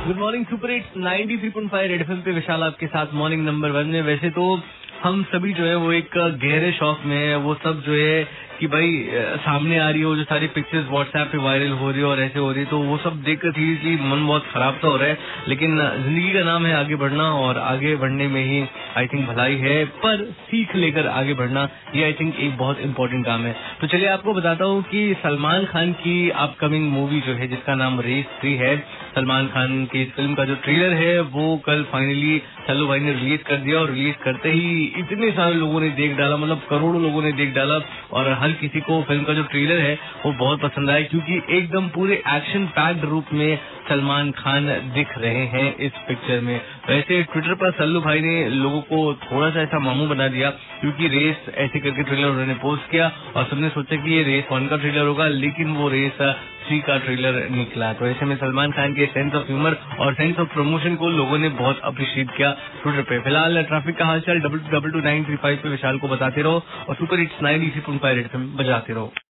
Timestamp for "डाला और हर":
37.54-38.49